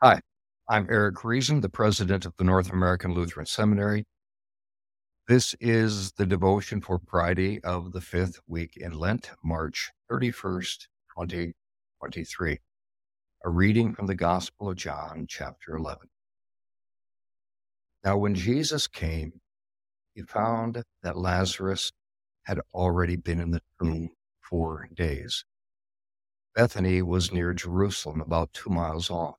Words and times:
Hi, 0.00 0.20
I'm 0.68 0.86
Eric 0.88 1.24
Riesen, 1.24 1.60
the 1.60 1.68
president 1.68 2.24
of 2.24 2.32
the 2.38 2.44
North 2.44 2.70
American 2.70 3.14
Lutheran 3.14 3.46
Seminary. 3.46 4.04
This 5.26 5.56
is 5.58 6.12
the 6.12 6.24
devotion 6.24 6.80
for 6.80 7.00
Friday 7.08 7.60
of 7.64 7.90
the 7.90 8.00
fifth 8.00 8.38
week 8.46 8.76
in 8.76 8.92
Lent, 8.92 9.32
March 9.42 9.90
31st, 10.08 10.86
2023. 11.18 12.58
A 13.44 13.50
reading 13.50 13.92
from 13.92 14.06
the 14.06 14.14
Gospel 14.14 14.70
of 14.70 14.76
John, 14.76 15.26
chapter 15.28 15.74
11. 15.74 16.06
Now, 18.04 18.18
when 18.18 18.36
Jesus 18.36 18.86
came, 18.86 19.40
he 20.14 20.22
found 20.22 20.80
that 21.02 21.18
Lazarus 21.18 21.90
had 22.44 22.60
already 22.72 23.16
been 23.16 23.40
in 23.40 23.50
the 23.50 23.62
tomb 23.82 24.10
four 24.48 24.88
days. 24.94 25.44
Bethany 26.54 27.02
was 27.02 27.32
near 27.32 27.52
Jerusalem, 27.52 28.20
about 28.20 28.52
two 28.52 28.70
miles 28.70 29.10
off. 29.10 29.38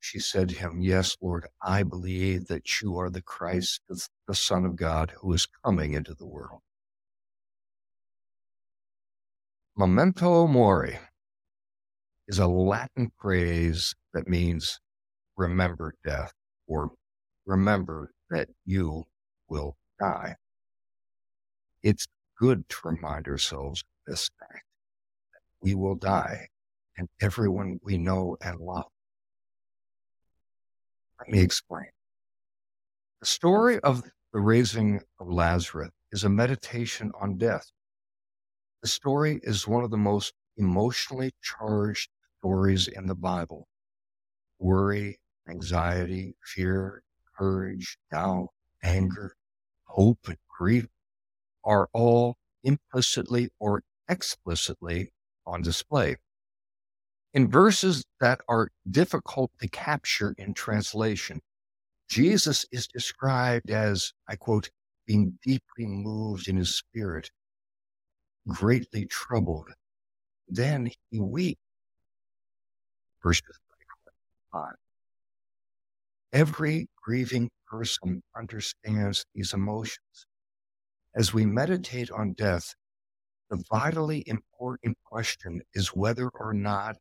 She 0.00 0.20
said 0.20 0.50
to 0.50 0.54
him, 0.54 0.80
Yes, 0.80 1.16
Lord, 1.20 1.46
I 1.62 1.82
believe 1.82 2.46
that 2.46 2.80
you 2.80 2.96
are 2.98 3.10
the 3.10 3.22
Christ, 3.22 3.82
the 3.88 4.34
Son 4.34 4.64
of 4.64 4.76
God, 4.76 5.12
who 5.20 5.32
is 5.32 5.46
coming 5.64 5.92
into 5.92 6.14
the 6.14 6.26
world. 6.26 6.60
Memento 9.76 10.46
mori 10.46 10.98
is 12.26 12.38
a 12.38 12.46
Latin 12.46 13.12
phrase 13.18 13.94
that 14.12 14.28
means 14.28 14.80
remember 15.36 15.94
death 16.04 16.32
or 16.66 16.92
remember 17.46 18.12
that 18.30 18.48
you 18.64 19.04
will 19.48 19.76
die. 20.00 20.36
It's 21.82 22.06
good 22.38 22.68
to 22.68 22.76
remind 22.84 23.28
ourselves 23.28 23.82
of 23.82 24.12
this 24.12 24.30
fact 24.38 24.64
that 25.32 25.40
we 25.60 25.74
will 25.74 25.94
die 25.94 26.48
and 26.96 27.08
everyone 27.20 27.78
we 27.82 27.98
know 27.98 28.36
and 28.42 28.58
love 28.60 28.86
let 31.20 31.28
me 31.28 31.40
explain. 31.40 31.90
The 33.20 33.26
story 33.26 33.78
of 33.80 34.02
the 34.32 34.40
raising 34.40 35.02
of 35.20 35.28
Lazarus 35.28 35.92
is 36.10 36.24
a 36.24 36.28
meditation 36.28 37.12
on 37.20 37.38
death. 37.38 37.70
The 38.82 38.88
story 38.88 39.38
is 39.44 39.68
one 39.68 39.84
of 39.84 39.90
the 39.92 39.96
most 39.96 40.34
emotionally 40.56 41.32
charged 41.40 42.10
stories 42.38 42.88
in 42.88 43.06
the 43.06 43.14
Bible. 43.14 43.68
Worry, 44.58 45.20
anxiety, 45.48 46.36
fear, 46.44 47.02
courage, 47.36 47.98
doubt, 48.10 48.50
anger, 48.82 49.36
hope, 49.84 50.28
and 50.28 50.38
grief 50.48 50.88
are 51.64 51.88
all 51.92 52.38
implicitly 52.64 53.50
or 53.58 53.82
explicitly 54.08 55.12
on 55.46 55.62
display 55.62 56.16
in 57.34 57.48
verses 57.48 58.04
that 58.20 58.40
are 58.48 58.70
difficult 58.90 59.50
to 59.60 59.68
capture 59.68 60.34
in 60.38 60.54
translation. 60.54 61.40
Jesus 62.08 62.64
is 62.72 62.86
described 62.86 63.70
as, 63.70 64.12
I 64.28 64.36
quote, 64.36 64.70
being 65.06 65.38
deeply 65.44 65.86
moved 65.86 66.48
in 66.48 66.56
his 66.56 66.74
spirit, 66.74 67.30
greatly 68.46 69.06
troubled. 69.06 69.68
Then 70.48 70.90
he 71.10 71.20
weeps. 71.20 71.60
Verse 73.22 73.42
5. 74.52 74.72
Every 76.32 76.88
grieving 76.96 77.50
person 77.66 78.22
understands 78.36 79.24
these 79.34 79.52
emotions. 79.52 80.26
As 81.14 81.34
we 81.34 81.44
meditate 81.44 82.10
on 82.10 82.32
death, 82.34 82.74
the 83.50 83.62
vitally 83.70 84.22
important 84.26 84.96
question 85.04 85.62
is 85.74 85.88
whether 85.88 86.28
or 86.28 86.52
not 86.52 86.96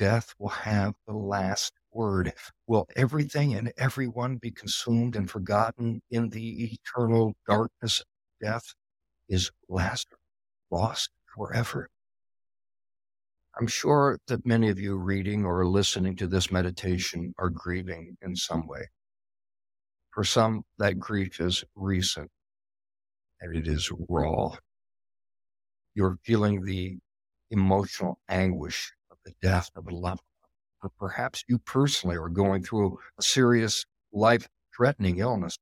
death 0.00 0.34
will 0.38 0.48
have 0.48 0.94
the 1.06 1.12
last 1.12 1.74
word. 1.92 2.32
Will 2.66 2.88
everything 2.96 3.54
and 3.54 3.70
everyone 3.76 4.38
be 4.38 4.50
consumed 4.50 5.14
and 5.14 5.30
forgotten 5.30 6.00
in 6.10 6.30
the 6.30 6.72
eternal 6.72 7.34
darkness 7.46 8.02
death? 8.42 8.74
Is 9.28 9.50
last, 9.68 10.08
lost 10.70 11.10
forever? 11.36 11.88
I'm 13.60 13.66
sure 13.66 14.18
that 14.26 14.46
many 14.46 14.70
of 14.70 14.78
you 14.78 14.96
reading 14.96 15.44
or 15.44 15.66
listening 15.66 16.16
to 16.16 16.26
this 16.26 16.50
meditation 16.50 17.34
are 17.38 17.50
grieving 17.50 18.16
in 18.22 18.34
some 18.34 18.66
way. 18.66 18.88
For 20.12 20.24
some, 20.24 20.62
that 20.78 20.98
grief 20.98 21.40
is 21.40 21.62
recent 21.76 22.30
and 23.40 23.54
it 23.54 23.68
is 23.68 23.92
raw. 24.08 24.56
You're 25.94 26.18
feeling 26.24 26.64
the 26.64 26.98
emotional 27.50 28.18
anguish 28.28 28.92
the 29.30 29.48
death 29.48 29.70
of 29.76 29.86
a 29.86 29.94
loved 29.94 30.22
one, 30.40 30.50
or 30.82 30.90
perhaps 30.98 31.44
you 31.48 31.58
personally 31.58 32.16
are 32.16 32.28
going 32.28 32.62
through 32.62 32.98
a 33.18 33.22
serious 33.22 33.84
life 34.12 34.48
threatening 34.74 35.18
illness. 35.18 35.58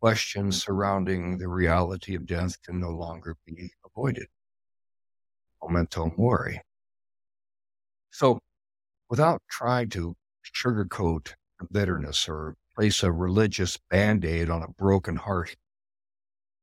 Questions 0.00 0.62
surrounding 0.62 1.38
the 1.38 1.48
reality 1.48 2.14
of 2.14 2.26
death 2.26 2.60
can 2.62 2.80
no 2.80 2.90
longer 2.90 3.36
be 3.46 3.70
avoided. 3.84 4.26
Memento 5.62 6.12
mori. 6.16 6.60
So, 8.10 8.38
without 9.10 9.42
trying 9.50 9.88
to 9.90 10.14
sugarcoat 10.44 11.34
bitterness 11.72 12.28
or 12.28 12.54
place 12.74 13.02
a 13.02 13.10
religious 13.10 13.78
band 13.90 14.24
aid 14.24 14.48
on 14.48 14.62
a 14.62 14.68
broken 14.68 15.16
heart, 15.16 15.56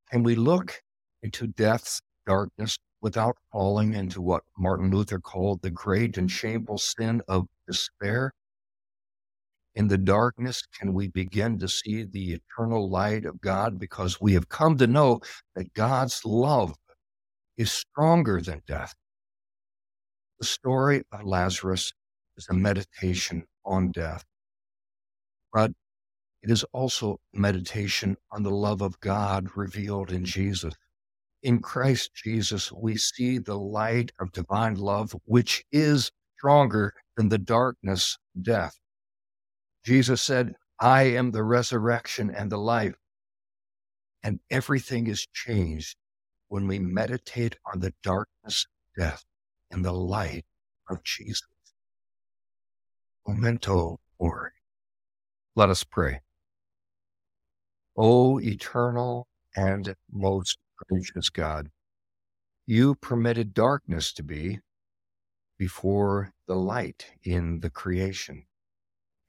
can 0.09 0.23
we 0.23 0.35
look 0.35 0.81
into 1.21 1.47
death's 1.47 2.01
darkness 2.25 2.77
without 3.03 3.37
falling 3.51 3.93
into 3.93 4.21
what 4.21 4.43
Martin 4.57 4.89
Luther 4.89 5.19
called 5.19 5.61
the 5.61 5.69
great 5.69 6.17
and 6.17 6.31
shameful 6.31 6.77
sin 6.77 7.21
of 7.27 7.47
despair? 7.67 8.33
In 9.75 9.89
the 9.89 9.97
darkness, 9.97 10.63
can 10.79 10.93
we 10.93 11.09
begin 11.09 11.59
to 11.59 11.67
see 11.67 12.03
the 12.03 12.33
eternal 12.33 12.89
light 12.89 13.25
of 13.25 13.41
God 13.41 13.77
because 13.77 14.21
we 14.21 14.33
have 14.33 14.47
come 14.47 14.77
to 14.77 14.87
know 14.87 15.19
that 15.55 15.73
God's 15.73 16.21
love 16.23 16.75
is 17.57 17.71
stronger 17.71 18.39
than 18.39 18.61
death? 18.65 18.95
The 20.39 20.45
story 20.45 21.03
of 21.11 21.25
Lazarus 21.25 21.91
is 22.37 22.47
a 22.49 22.53
meditation 22.53 23.45
on 23.65 23.91
death, 23.91 24.23
but 25.51 25.71
it 26.41 26.49
is 26.49 26.63
also 26.71 27.19
meditation 27.33 28.15
on 28.31 28.43
the 28.43 28.51
love 28.51 28.81
of 28.81 28.99
God 29.01 29.49
revealed 29.55 30.11
in 30.11 30.23
Jesus 30.23 30.73
in 31.43 31.59
Christ 31.59 32.11
Jesus, 32.15 32.71
we 32.71 32.97
see 32.97 33.37
the 33.37 33.57
light 33.57 34.11
of 34.19 34.31
divine 34.31 34.75
love, 34.75 35.13
which 35.25 35.63
is 35.71 36.11
stronger 36.37 36.93
than 37.17 37.29
the 37.29 37.37
darkness, 37.37 38.17
death. 38.41 38.79
Jesus 39.85 40.21
said, 40.21 40.55
I 40.79 41.03
am 41.03 41.31
the 41.31 41.43
resurrection 41.43 42.33
and 42.33 42.51
the 42.51 42.57
life. 42.57 42.95
And 44.23 44.39
everything 44.49 45.07
is 45.07 45.27
changed 45.33 45.97
when 46.47 46.67
we 46.67 46.79
meditate 46.79 47.57
on 47.71 47.79
the 47.79 47.93
darkness, 48.03 48.65
death, 48.97 49.23
and 49.69 49.83
the 49.83 49.91
light 49.91 50.45
of 50.89 51.03
Jesus. 51.03 51.47
Memento 53.27 53.99
mori. 54.19 54.51
Let 55.55 55.69
us 55.69 55.83
pray. 55.83 56.21
O 57.97 58.39
eternal 58.39 59.27
and 59.55 59.95
most 60.11 60.57
gracious 60.75 61.29
God, 61.29 61.69
you 62.65 62.95
permitted 62.95 63.53
darkness 63.53 64.13
to 64.13 64.23
be 64.23 64.59
before 65.57 66.33
the 66.47 66.55
light 66.55 67.11
in 67.23 67.59
the 67.59 67.69
creation. 67.69 68.45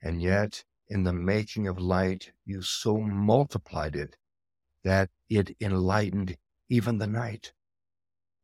And 0.01 0.21
yet, 0.21 0.63
in 0.87 1.03
the 1.03 1.13
making 1.13 1.67
of 1.67 1.79
light, 1.79 2.31
you 2.45 2.61
so 2.61 2.97
multiplied 2.97 3.95
it 3.95 4.17
that 4.83 5.09
it 5.29 5.55
enlightened 5.59 6.37
even 6.69 6.97
the 6.97 7.07
night. 7.07 7.53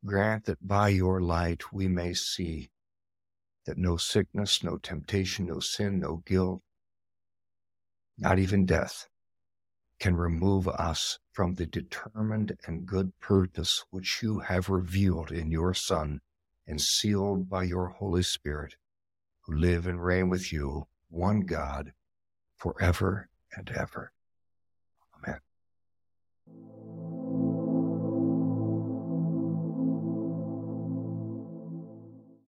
Grant 0.04 0.46
that 0.46 0.66
by 0.66 0.88
your 0.88 1.20
light 1.20 1.72
we 1.72 1.86
may 1.86 2.14
see 2.14 2.70
that 3.64 3.78
no 3.78 3.96
sickness, 3.96 4.64
no 4.64 4.76
temptation, 4.76 5.46
no 5.46 5.60
sin, 5.60 6.00
no 6.00 6.22
guilt, 6.26 6.62
not 8.18 8.38
even 8.40 8.66
death, 8.66 9.06
can 10.00 10.16
remove 10.16 10.66
us 10.66 11.20
from 11.32 11.54
the 11.54 11.66
determined 11.66 12.56
and 12.66 12.86
good 12.86 13.18
purpose 13.18 13.84
which 13.90 14.22
you 14.22 14.40
have 14.40 14.68
revealed 14.68 15.32
in 15.32 15.50
your 15.50 15.72
Son 15.72 16.20
and 16.66 16.80
sealed 16.80 17.48
by 17.48 17.64
your 17.64 17.88
Holy 17.88 18.22
Spirit, 18.22 18.76
who 19.40 19.54
live 19.54 19.86
and 19.86 20.04
reign 20.04 20.28
with 20.28 20.52
you, 20.52 20.86
one 21.08 21.40
God, 21.40 21.94
forever 22.56 23.28
and 23.56 23.70
ever. 23.70 24.12